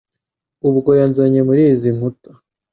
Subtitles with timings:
[0.69, 2.31] ubwo yanzanye muri izi nkuta